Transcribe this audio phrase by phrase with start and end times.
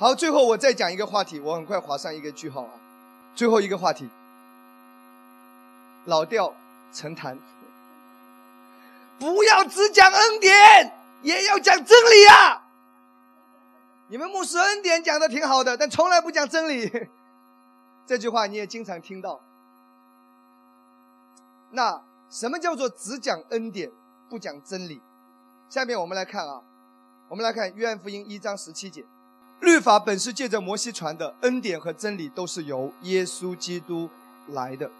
[0.00, 2.70] 好，最后我再讲一个话题，我很快划上一个句号啊。
[3.36, 4.08] 最后一个话题，
[6.06, 6.54] 老调
[6.90, 7.38] 陈谈，
[9.18, 12.62] 不要只讲恩典，也要讲真理啊！
[14.08, 16.90] 你们牧师恩典讲的挺好的，但从来不讲真理。
[18.08, 19.38] 这句话你也经常听到。
[21.72, 23.92] 那什么叫做只讲恩典
[24.30, 25.02] 不讲真理？
[25.68, 26.62] 下面我们来看啊，
[27.28, 29.04] 我们来看约翰福音一章十七节。
[29.60, 34.08] 律法本是借着摩西传的，恩典和真理都是由耶稣基督
[34.48, 34.90] 来的。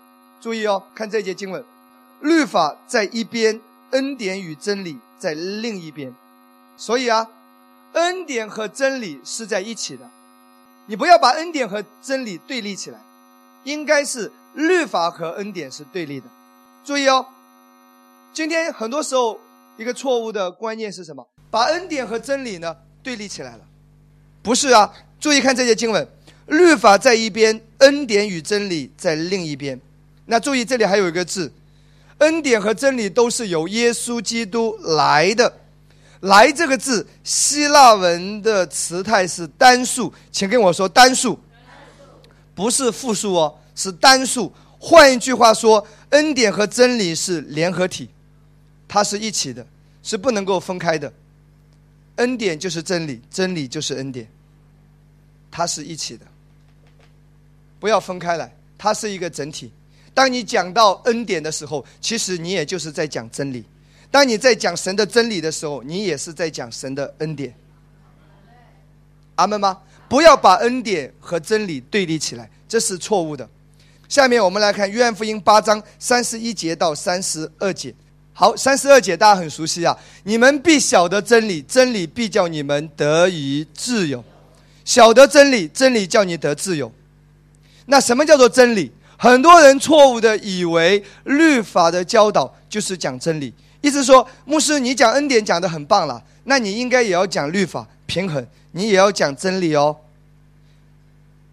[0.41, 1.65] 注意哦，看这节经文，
[2.21, 3.61] 律法在一边，
[3.91, 6.15] 恩典与真理在另一边。
[6.77, 7.29] 所以啊，
[7.93, 10.09] 恩典和真理是在一起的。
[10.87, 12.99] 你不要把恩典和真理对立起来，
[13.65, 16.27] 应该是律法和恩典是对立的。
[16.85, 17.27] 注意哦，
[18.33, 19.39] 今天很多时候
[19.77, 21.27] 一个错误的观念是什么？
[21.51, 23.65] 把恩典和真理呢对立起来了。
[24.43, 26.07] 不是啊，注意看这些经文，
[26.47, 29.79] 律法在一边，恩典与真理在另一边。
[30.27, 31.53] 那注意这里还有一个字，
[32.19, 35.53] 恩典和真理都是由耶稣基督来的。
[36.21, 41.39] 来这个字，希腊文的词态是单数，请跟我说单数，
[42.55, 44.53] 不是复数哦，是单数。
[44.79, 48.09] 换一句话说，恩典和真理是联合体，
[48.87, 49.67] 它是一起的，
[50.03, 51.11] 是不能够分开的。
[52.21, 54.29] 恩典就是真理，真理就是恩典，
[55.51, 56.27] 它是一起的，
[57.81, 59.73] 不要分开来，它是一个整体。
[60.13, 63.63] 当你讲到恩典的时候，其实你也就是在讲真理；
[64.11, 67.55] 当你在讲神的真理的时候，你也是在讲神的恩典。
[69.37, 69.79] 阿门吗？
[70.07, 73.49] 不要把恩典和真理对立起来，这是错误的。
[74.09, 77.95] 下面我们来看约翰福音八章三十一节到三十二节。
[78.41, 79.95] 好，三十二节大家很熟悉啊！
[80.23, 84.25] 你们必晓得真理，真理必叫你们得以自由。
[84.83, 86.91] 晓得真理，真理叫你得自由。
[87.85, 88.91] 那什么叫做真理？
[89.19, 93.53] 很多人错误的以为律法的教导就是讲真理，
[93.83, 99.95] 意思说，牧师你讲恩典讲的很棒了，那你应该也要讲律法平衡，你也要讲真理哦。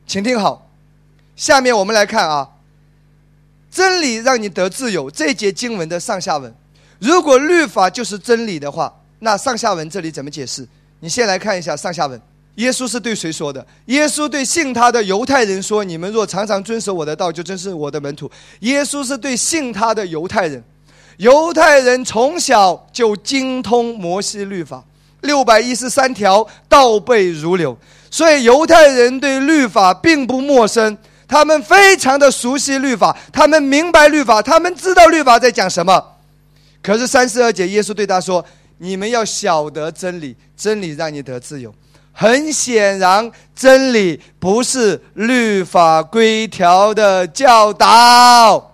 [0.06, 0.70] 请听好，
[1.36, 2.52] 下面我们来看啊，
[3.70, 6.56] 真理让你得自由这节经文的上下文。
[7.00, 10.68] 如果律法就是真理的话，那上下文这里怎么解释？
[11.00, 12.20] 你先来看一下上下文。
[12.56, 13.64] 耶稣是对谁说的？
[13.86, 18.30] 耶稣对信他的犹太人说：“你们若常常遵守我的道，就真是我的门徒。”
[18.62, 20.64] 耶稣是对信他的犹太人。
[21.18, 24.84] 犹太人从小就精通摩西律法，
[25.22, 27.78] 六百一十三条倒背如流，
[28.10, 30.98] 所以犹太人对律法并不陌生，
[31.28, 36.04] 他们非常的熟悉律法，他们明白律法，他们知道律法在讲什么。
[36.88, 38.44] 可是三十二节，耶稣对他说
[38.80, 41.76] ：“你们要晓得真理，真理让你得自由。”
[42.16, 48.74] 很显然，真理不是律法规条的教导。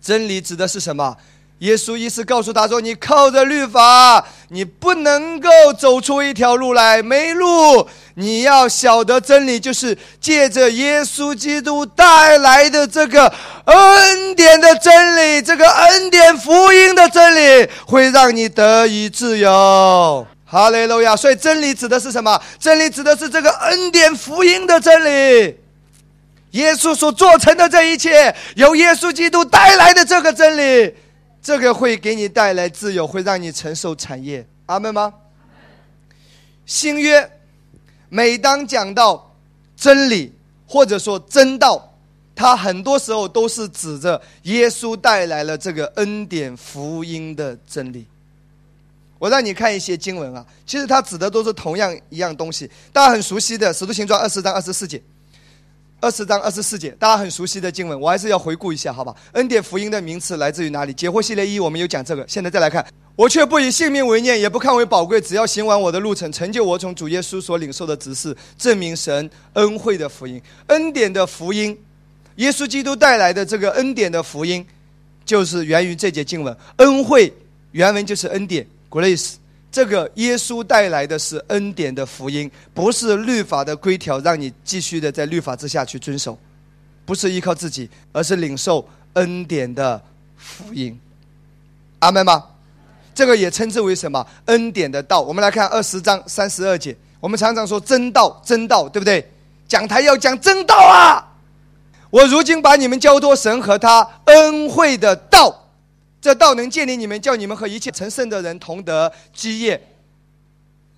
[0.00, 1.14] 真理指的是什么？
[1.58, 7.86] 耶稣意思告诉他说：“你靠着律法，你不能够走出一条路来，没路。
[8.14, 13.30] 你要晓得真理，就是借着耶稣基督带来的这个
[13.66, 20.26] 恩典的真理，这个恩典福音的真理，会让你得以自由。
[20.46, 21.14] 哈利路亚！
[21.14, 22.40] 所以真理指的是什么？
[22.58, 25.58] 真理指的是这个恩典福音的真理。
[26.52, 30.94] 耶稣所做成的这一切，由耶稣基督带来的这个真理。”
[31.48, 35.14] 这个会给你带来自由，会让你承受产业，阿门吗？
[36.66, 37.26] 新约
[38.10, 39.34] 每当讲到
[39.74, 40.30] 真理
[40.66, 41.94] 或者说真道，
[42.34, 48.04] 它很多时候都是指着耶稣带来了这个恩典福音的真理。
[49.18, 55.02] 我让你看一些经文啊，其实它指的都是同样一样东西，大家很熟悉的《使徒行传》二十章二十四节。
[56.00, 59.12] 二十章二十四节，大家很熟悉的经文，我还是要回顾一下，好吧？
[59.32, 60.92] 恩典福音的名词来自于哪里？
[60.92, 62.24] 解惑系列一，我们有讲这个。
[62.28, 62.86] 现在再来看，
[63.16, 71.76] 我却不以性命为念，也不看为宝贵，只要行完我的路程，成就我从主耶稣所领受的指示，证明神恩惠的福音，恩典的福音，
[72.36, 74.64] 耶稣基督带来的这个恩典的福音，
[75.24, 76.56] 就是源于这节经文。
[76.76, 77.32] 恩惠
[77.72, 79.34] 原文就是恩典，grace。
[79.70, 86.38] 这个耶稣带来的是恩典的福音，不是律法的规条，让你继续的在律法之下去遵守，
[87.04, 90.00] 不是依靠自己，而是领受恩典的
[90.36, 90.98] 福音。
[91.98, 92.44] 阿门吗？
[93.14, 94.26] 这个也称之为什么？
[94.46, 95.20] 恩典的道。
[95.20, 99.30] 我们来看二十章三十二节，我们常常说真道，真道，对不对？
[99.66, 101.22] 讲台要讲真道啊！
[102.10, 105.67] 我如今把你们交托神和他恩惠的道。
[106.20, 109.80] 这道能建立你们，叫你们和一切成圣的人同得基业。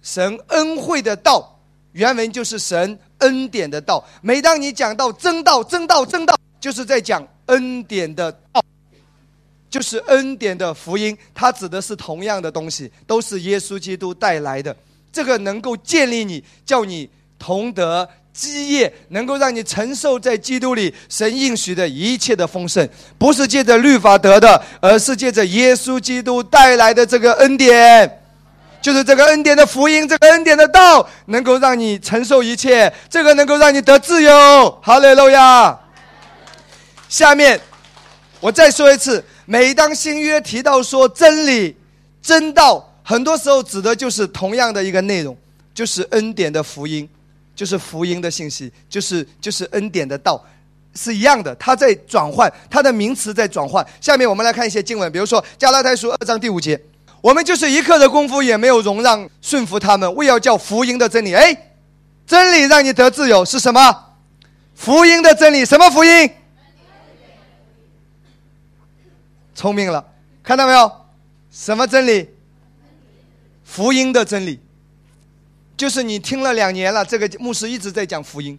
[0.03, 1.61] 神恩惠的道
[1.93, 4.03] 原文就是神恩典的道。
[4.23, 8.65] 每当你讲到真道、真道、真道，就是在讲恩典的道，
[9.69, 11.17] 就是恩典的福音。
[11.35, 14.75] 它指的是同样的东西，都是耶稣基督带来的。
[15.13, 22.89] 这个能够建立你，叫你同得基业，能够让你承受在基督里神应许的一切的丰盛，
[23.19, 28.23] 不是借着律法得的，而是借着耶稣基督带来的这个恩典，
[28.81, 34.79] 就是这个恩典的福音，这个恩典的道，能够让你承受一切，这个能够让你得自由。
[34.83, 35.79] 哈利路亚。
[37.09, 37.61] 下面
[38.39, 41.77] 我再说一次，每当新约提到说真理、
[42.23, 42.87] 真道。
[43.03, 45.37] 很多时候指的就是同样的一个内容，
[45.75, 47.09] 就是恩典的福音，
[47.61, 50.43] 就是福音的信息，就是就是恩典的道，
[50.95, 51.55] 是一样的。
[51.57, 53.87] 它在转换，它的名词在转换。
[54.01, 56.81] 下面我们来看一些经文，比如说加拉太书二章第五节，
[57.21, 61.35] 我们就是一刻的功夫也没有容让顺服他们，为要叫福音的真理。
[61.35, 61.55] 哎，
[62.27, 64.15] 真理让你得自由是什么？
[64.75, 66.31] 福音的真理，什么福音？
[69.55, 70.03] 聪明了，
[70.43, 70.91] 看到没有？
[71.51, 72.31] 什么真理？
[73.67, 74.59] 福音的真理，
[75.81, 78.59] 就是你听了两年了，这个牧师一直在讲福音。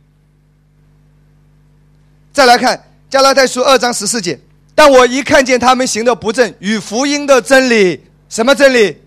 [2.33, 4.39] 再来看加拉太书二章十四节，
[4.73, 8.97] 但我一看见他们行的不正，与福音的真理，什么真理？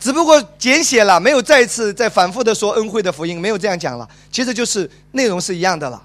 [0.00, 4.08] 只不过简写了，没有再次再反复的说恩惠的福音，没有这样讲了。
[4.32, 6.02] 其实就是内容是一样的了，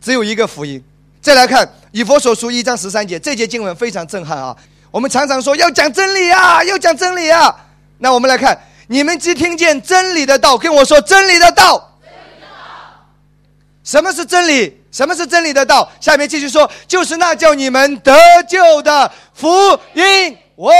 [0.00, 0.80] 只有一个福音。
[1.20, 4.56] 再来看以佛所书一章十三节，这节经文非常震撼啊！
[4.92, 7.52] 我们常常说要讲真理啊，要讲真理啊。
[7.98, 8.56] 那我们来看，
[8.88, 11.84] 你们既听见真理的道，跟我说真理的道。
[13.84, 14.82] 什么是真理？
[14.90, 15.90] 什么是真理的道？
[16.00, 18.12] 下面继续说，就是那叫你们得
[18.48, 19.48] 救的福
[19.94, 20.36] 音。
[20.56, 20.72] 哇！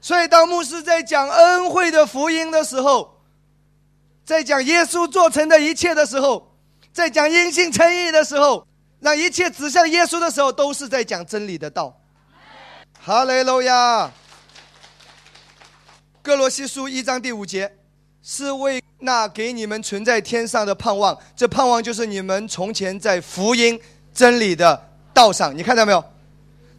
[0.00, 3.20] 所以当牧师在讲恩惠的福音的时候，
[4.24, 6.52] 在讲耶稣做成的一切的时候，
[6.92, 8.66] 在讲因信称义的时候，
[9.00, 11.94] 让一切指向耶稣的时候，都是在讲真理的道。
[13.04, 14.10] 哈利路亚。
[16.22, 17.70] 哥罗西书一章第五节，
[18.22, 21.16] 是为那给你们存在天上的盼望。
[21.34, 23.80] 这盼望就是你们从前在福音
[24.12, 25.56] 真理的道上。
[25.56, 26.04] 你看到没有？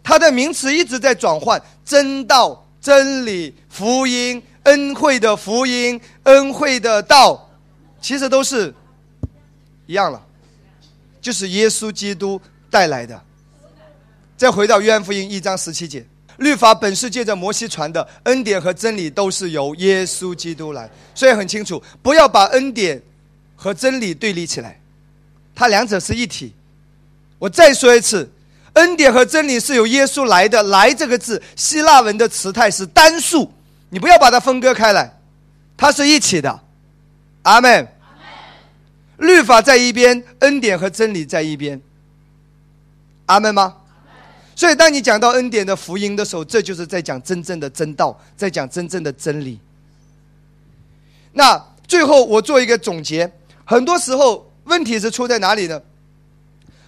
[0.03, 7.49] 它的名词一直在转换：真道、真理、福音、恩惠的福音、恩惠的道，
[7.99, 8.71] 其实都是
[9.87, 10.23] 一样了，
[11.19, 12.39] 就是耶稣基督
[12.69, 13.19] 带来的。
[14.37, 16.05] 再回到约翰福音一章十七节。
[16.37, 23.01] 律法本是借着摩西传的，恩典和真理都是由耶稣基督来，所以很清楚，不要把恩典
[23.55, 24.79] 和真理对立起来，
[25.53, 26.53] 它两者是一体。
[27.37, 28.31] 我再说一次，
[28.73, 30.61] 恩典和真理是由耶稣来的。
[30.63, 33.51] 来这个字，希腊文的词态是单数，
[33.89, 35.17] 你不要把它分割开来，
[35.75, 36.61] 它是一起的。
[37.43, 37.87] 阿门。
[39.17, 41.79] 律法在一边，恩典和真理在一边。
[43.27, 43.77] 阿门吗？
[44.55, 49.59] 所以，当你讲到恩典的福音的时候，这就是在讲真正的真道，在讲真正的真理。
[51.33, 53.31] 那最后我做一个总结，
[53.65, 55.81] 很多时候问题是出在哪里呢？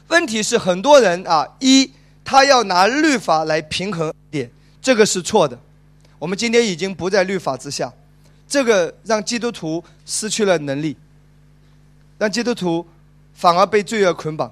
[0.09, 1.89] 问题是很多人啊，一
[2.23, 4.51] 他要拿律法来平衡点，
[4.81, 5.57] 这个是错的。
[6.19, 7.91] 我们今天已经不在律法之下，
[8.47, 10.95] 这个让基督徒失去了能力，
[12.17, 12.85] 让基督徒
[13.33, 14.51] 反而被罪恶捆绑。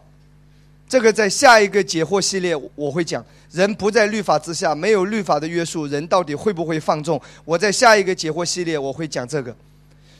[0.91, 7.17] 这个在下一个解惑系列我会讲，人不在律法之下，没有律法的约束，人到底会不会放纵？
[7.45, 9.55] 我在下一个解惑系列我会讲这个。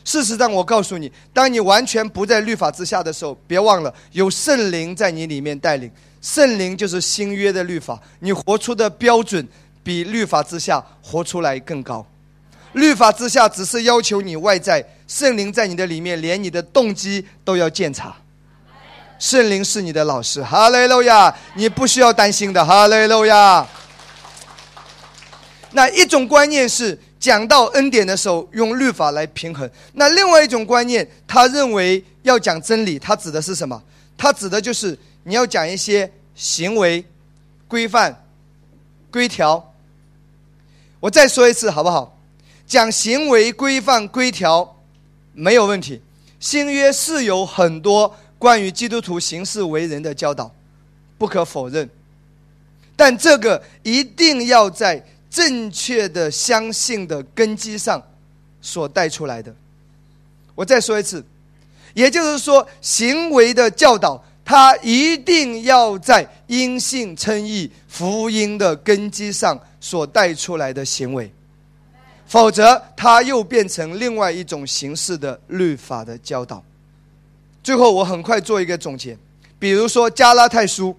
[0.06, 9.46] 事实上，我告诉你，当你完全不在律法之下的时候，别忘了有圣灵在你里面带领，圣灵就是新约的律法，你活出的标准
[9.84, 12.08] 比律法之下活出来更高。
[12.72, 18.16] 律法之下只是要求你外在，圣灵在你的里面，连你的动机都要检查。
[19.22, 21.32] 圣灵是你的老师，哈利路亚！
[21.54, 23.63] 你不需要担心的，哈利路亚。
[25.70, 33.80] 那一种观念是讲到恩典的时候用律法来平衡，那另外一种观念，他认为要讲真理，他指的是什么？
[34.18, 37.06] 他指的就是你要讲一些行为
[37.68, 38.25] 规范
[39.12, 39.72] 规条。
[41.00, 42.18] 我再说一次好不好？
[42.66, 44.78] 讲行为规范规条
[45.34, 46.01] 没有问题。
[46.40, 48.18] 新约是有很多。
[48.41, 50.51] 关于基督徒行事为人的教导，
[51.15, 51.88] 不可否认，
[52.95, 58.01] 但这个一定要在正确的相信的根基上
[58.60, 59.53] 所带出来的。
[60.55, 61.24] 我再说一次，
[61.93, 71.31] 也就是说，行为的教导，它一定要在因信称义福音的根基上所带出来的行为，
[72.25, 76.63] 否则它又变成另外一种形式的律法的教导。
[77.63, 79.18] 最后，我很快做一个总结，
[79.60, 80.96] 比如说加拉太书，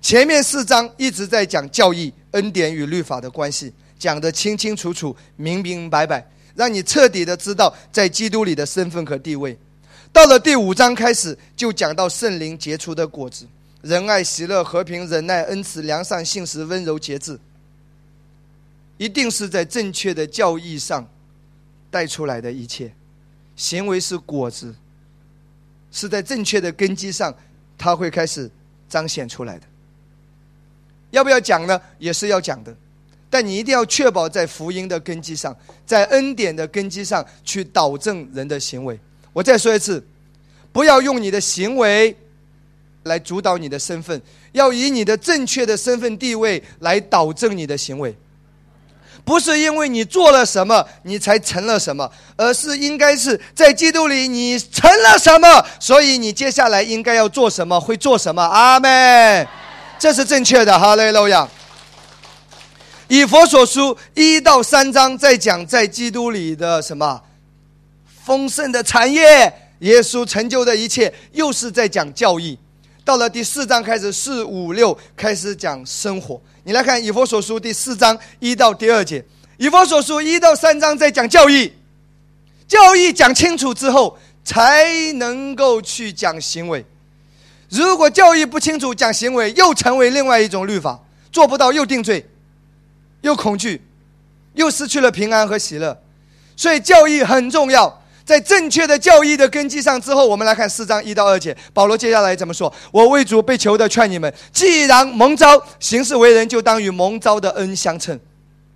[0.00, 9.56] 前面四章一直在讲教义、恩典与律法的关系，讲得清清楚楚、明明白白，让你彻底的知道在基督里的身份和地位。
[10.12, 13.46] 到了第五章开始，就讲到圣灵结出的果子：
[13.82, 17.38] 仁爱、喜乐、和平、忍耐、恩慈、良善、信实、温柔、节制。
[18.96, 21.06] 一定是在正确的教义上
[21.88, 22.92] 带出来的一切，
[23.54, 24.74] 行为是果子，
[25.90, 27.34] 是在正确的根基上，
[27.76, 28.50] 它会开始
[28.88, 29.64] 彰显出来的。
[31.10, 31.80] 要不要讲呢？
[31.98, 32.76] 也是要讲的，
[33.30, 38.98] 但你一定要确保在福音的根基上，在恩典的根基上去导正人的行为。
[39.32, 40.04] 我再说一次，
[40.72, 42.14] 不要用你的行为
[43.04, 44.20] 来主导你的身份，
[44.52, 48.14] 要以你的正确的身份地位来导正你的行为。
[49.28, 58.42] 不是因为你做了什么，你才成了什么，而是应该是在基督里你成了什么，所以你接下来应该要做什么，会做什么。
[58.42, 59.46] 阿门，
[59.98, 60.78] 这是正确的。
[60.78, 61.46] 哈利路亚。
[63.08, 67.20] 以佛所书一到三章在讲在基督里的什么
[68.24, 72.58] 丰盛的产业，耶稣成就的一切，又是在讲教义。
[73.08, 76.38] 到了第四章开始，四五六开始讲生活。
[76.64, 79.18] 你来看《以佛所书》第四章一到第二节，
[79.56, 81.72] 《以佛所书》一到三章在讲教义，
[82.68, 86.84] 教义讲清楚之后，才能够去讲行为。
[87.70, 91.00] 如果教义不清楚，讲行为又成为另外一种律法，
[91.32, 92.28] 做不到又定罪，
[93.22, 93.80] 又恐惧，
[94.52, 95.98] 又失去了平安和喜乐。
[96.58, 98.02] 所以教义很重要。
[98.28, 102.70] 在正确的教义的根基上之后，我们来看四章一到二节，保罗接下来怎么说？
[102.92, 108.20] 我为主被求的劝你们，既然蒙召行事为人，就当与蒙召的恩相称。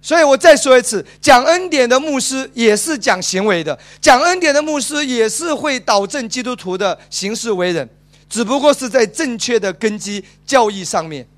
[0.00, 7.86] 所以我再说一次，讲恩典的牧师也是讲行为的，讲恩典的牧师也是会导正基督徒的行事为人，
[8.30, 11.28] 只不过是在正确的根基教义上面，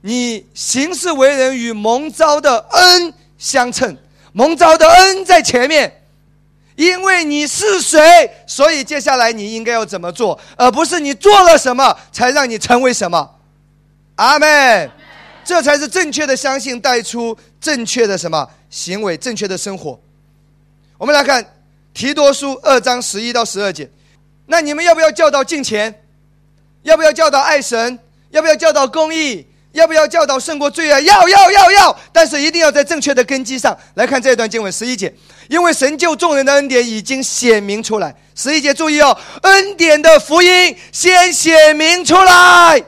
[0.00, 3.96] 你行事为人与蒙召的恩相称，
[4.32, 5.99] 蒙召的恩在前面。
[6.80, 13.36] 因为你是谁，所以接下来你应该要怎么做，而不是你做了什么才让你成为什么。
[14.14, 14.90] 阿门，
[15.44, 20.00] 这才是正确的相信带出正确的什么行为，正确的生活。
[20.96, 21.44] 我们来看
[21.92, 23.90] 提多书二章十一到十二节，
[24.46, 26.02] 那你们要不要教导敬虔？
[26.84, 27.98] 要不要教导爱神？
[28.30, 29.46] 要不要教导公义？
[29.72, 31.00] 要不要教导胜过罪啊？
[31.00, 31.96] 要要要要！
[32.12, 35.12] 但是一定要在正确的根基上来看这一段经文十一节。
[35.48, 42.80] 因为神救众人的恩典已经显明出来，十一节注意哦，恩典的福音先显明出来，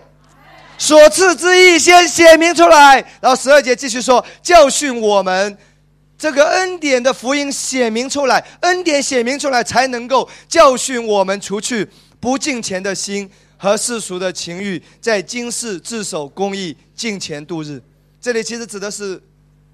[0.79, 5.59] 所赐之意先显明出来，然后十二节继续说教训我们，
[6.17, 11.89] 这个恩典的福音显明出来，恩典显明出来才能够教训我们，除去
[12.21, 13.29] 不敬虔的心
[13.63, 17.81] 和世俗的情欲，在今世自守公义，敬虔度日。
[18.21, 19.23] 这里其实指的是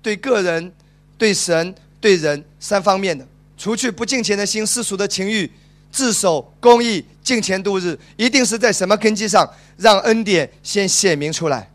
[0.02, 0.70] 对个人、
[1.16, 1.74] 对神。
[2.00, 3.26] 对人三方面的，
[3.56, 5.50] 除去不敬虔的心、世俗的情欲，
[5.90, 9.52] 自守公义、敬虔度日，一定是在什么根基上？
[9.76, 11.68] 让恩典先显明出来。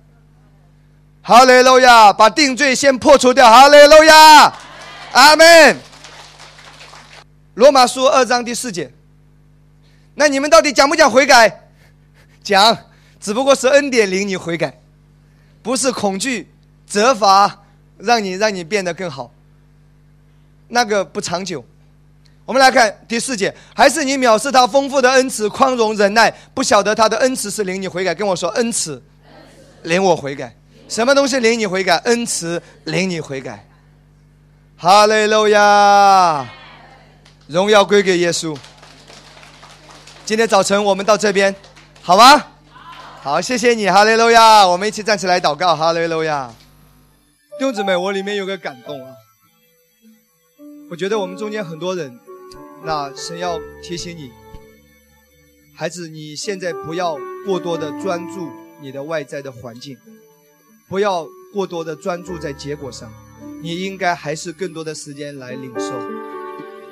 [1.22, 3.51] 哈利路亚，把定罪先破除掉。
[3.51, 4.58] 哈利路亚，
[5.12, 5.77] 阿门。
[7.55, 8.89] 罗马书二章第四节，
[10.15, 11.62] 那你们到底讲不讲悔改？
[12.44, 12.78] 讲，
[13.20, 14.80] 只不过是恩典领你悔改，
[15.62, 16.52] 不是恐惧
[16.86, 17.64] 责罚
[17.98, 19.32] 让你让你变得更好。
[20.68, 21.64] 那个不长久，
[22.46, 28.14] 我们来看第四节，还是你藐视他丰富的恩慈、宽容、忍耐，不晓得他的恩慈是领你悔改。
[28.14, 29.02] 跟我说恩慈，
[29.84, 30.54] 领我悔改。
[30.90, 31.96] 什么东西领你悔改？
[32.06, 33.66] 恩慈领你悔改。
[34.76, 36.50] 哈利路亚，
[37.48, 38.58] 荣耀归给耶稣。
[40.26, 41.56] 今天早晨我们到这边，
[42.05, 42.45] 好吗？
[43.22, 44.67] 好，谢谢你，哈利路亚。
[44.67, 46.53] 我们一起站起来祷告，哈利路亚。
[47.57, 49.15] 弟兄姊妹，我里面有个感动啊。
[50.91, 52.19] 我觉得我们中间很多人，
[52.83, 54.33] 那神要提醒你，
[55.74, 59.98] 孩子，你现在不要过多的专注你的外在的环境，
[60.89, 63.10] 不要过多的专注在结果上，
[63.62, 65.98] 你应该还是更多的时间来领受，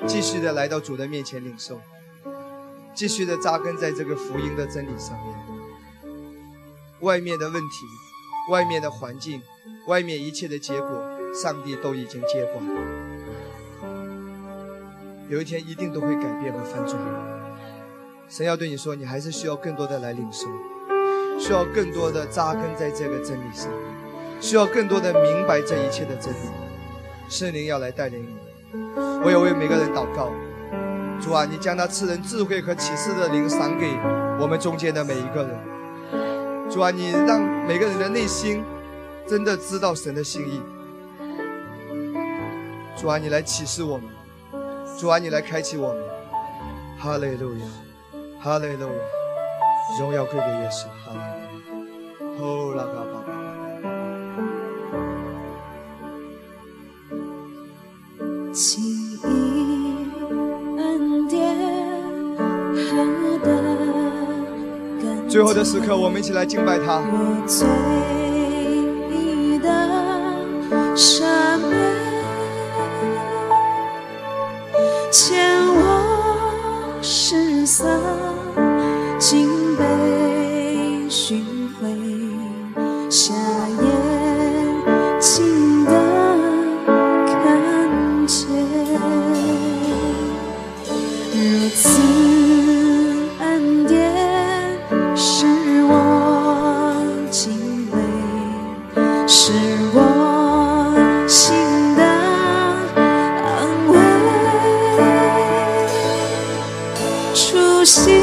[0.06, 1.78] 继续的来到主的面前领受，
[2.94, 5.36] 继续的扎根在这个福音的真理上面。
[7.00, 7.86] 外面的问题，
[8.50, 9.42] 外面的环境，
[9.86, 11.02] 外面一切的结果，
[11.34, 12.64] 上帝都已经接管。
[15.28, 16.96] 有一天一定都会改变和翻转。
[18.28, 20.46] 神要对你说，你还是需要更多的来领受，
[21.38, 23.70] 需要更多的扎根在这个真理上，
[24.40, 26.48] 需要更多的明白这一切的真理。
[27.28, 28.36] 圣灵要来带领你。
[29.24, 30.30] 我也为每个人祷告。
[31.22, 33.96] 主啊，你将那赐人智慧和启示的灵赏给
[34.40, 35.56] 我们中间的每一个人。
[36.68, 38.64] 主啊，你让每个人的内心
[39.26, 40.60] 真的知道神的心意。
[42.96, 44.08] 主啊，你来启示我们。
[44.98, 46.02] 主啊，你来开启我们。
[46.98, 47.66] 哈利路亚，
[48.40, 48.92] 哈利路亚，
[50.00, 50.86] 荣耀归给耶稣。
[51.04, 52.42] 哈利路亚。
[52.42, 53.22] 哦，拉嘎巴。
[65.32, 66.98] 最后的时刻，我们一起来敬拜他。
[66.98, 67.66] 我最
[69.60, 69.72] 的
[107.92, 108.21] see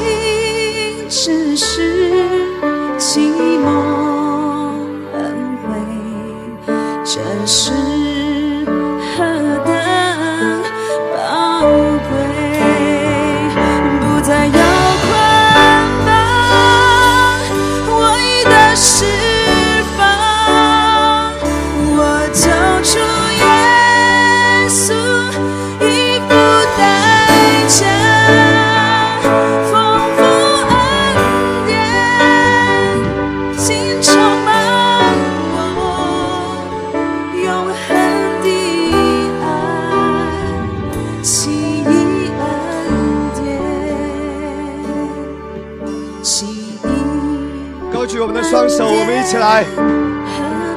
[49.29, 49.63] 起来。
[49.63, 49.77] 何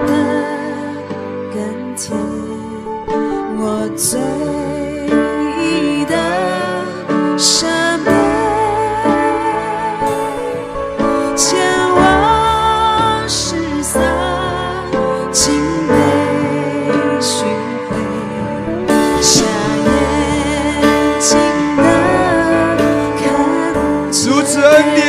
[0.07, 0.13] 等
[1.55, 1.57] 甘
[1.97, 2.13] 甜，
[3.57, 3.65] 我
[3.97, 4.21] 最
[6.05, 6.13] 的
[7.39, 7.65] 赦
[8.05, 8.13] 免，
[11.35, 11.49] 牵
[11.97, 11.99] 我
[13.27, 14.03] 失丧，
[15.33, 15.41] 竟
[15.89, 15.91] 被
[17.23, 17.33] 寻
[17.89, 17.91] 回，
[19.23, 19.33] 下
[19.87, 19.91] 眼
[21.21, 21.31] 睛
[21.79, 21.81] 的
[23.17, 23.21] 看
[24.13, 24.13] 见。
[24.29, 25.01] 如此恩典，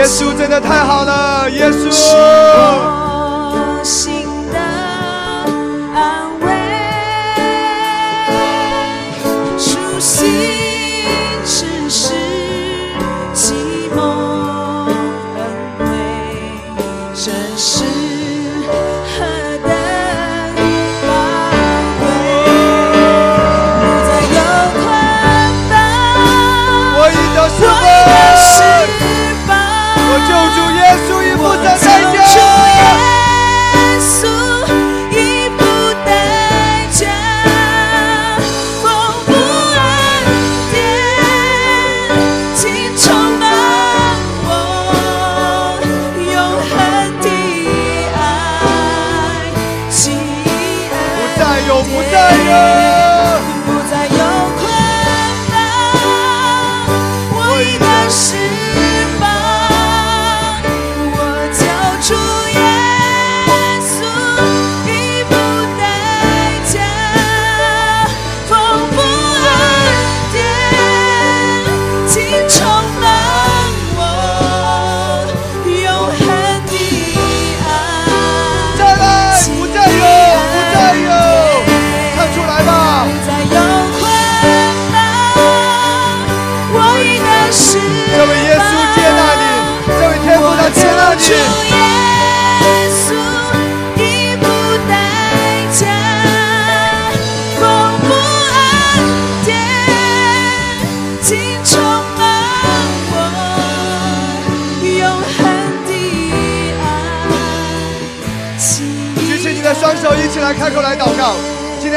[0.00, 1.90] 耶稣真的太好了，耶稣。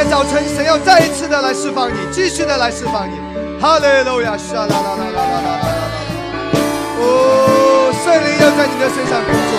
[0.09, 3.15] 早晨，神要再一次的来释放你，继续的来释放你。
[3.59, 4.37] 哈利路亚！
[4.37, 5.83] 沙啦啦啦啦啦啦啦啦！
[6.99, 9.53] 哦，圣灵要在你的身上工作，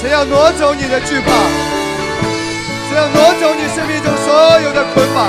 [0.00, 1.28] 神要挪走你的惧怕，
[2.88, 5.28] 神要挪走你生命中所有的捆绑。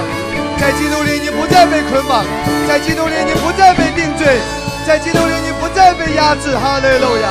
[0.60, 2.24] 在基督里，你不再被捆绑；
[2.68, 4.40] 在基督里，你不再被定罪；
[4.88, 6.56] 在基督里，你不再被压制。
[6.56, 7.28] 哈利路亚！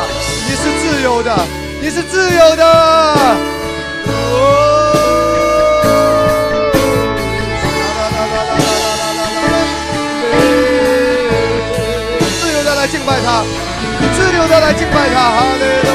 [0.46, 1.34] 你是自由的，
[1.80, 2.64] 你是自由的。
[4.08, 4.69] 哦。
[14.40, 15.52] Deus, ela te paga.
[15.52, 15.89] Aleluia.